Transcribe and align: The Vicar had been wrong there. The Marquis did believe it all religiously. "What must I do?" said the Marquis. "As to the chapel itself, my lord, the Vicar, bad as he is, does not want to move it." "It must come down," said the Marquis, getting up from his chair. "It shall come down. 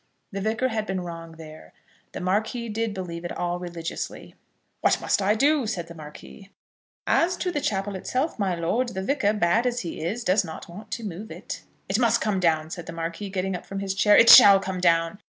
The 0.31 0.41
Vicar 0.41 0.69
had 0.69 0.87
been 0.87 1.01
wrong 1.01 1.33
there. 1.33 1.73
The 2.13 2.21
Marquis 2.21 2.69
did 2.69 2.91
believe 2.91 3.23
it 3.23 3.31
all 3.31 3.59
religiously. 3.59 4.33
"What 4.79 4.99
must 4.99 5.21
I 5.21 5.35
do?" 5.35 5.67
said 5.67 5.85
the 5.87 5.93
Marquis. 5.93 6.49
"As 7.05 7.37
to 7.37 7.51
the 7.51 7.61
chapel 7.61 7.95
itself, 7.95 8.39
my 8.39 8.55
lord, 8.55 8.89
the 8.95 9.03
Vicar, 9.03 9.31
bad 9.31 9.67
as 9.67 9.81
he 9.81 10.01
is, 10.03 10.23
does 10.23 10.43
not 10.43 10.67
want 10.67 10.89
to 10.93 11.03
move 11.03 11.29
it." 11.29 11.61
"It 11.87 11.99
must 11.99 12.19
come 12.19 12.39
down," 12.39 12.71
said 12.71 12.87
the 12.87 12.93
Marquis, 12.93 13.29
getting 13.29 13.55
up 13.55 13.63
from 13.67 13.77
his 13.79 13.93
chair. 13.93 14.17
"It 14.17 14.31
shall 14.31 14.59
come 14.59 14.81
down. 14.81 15.19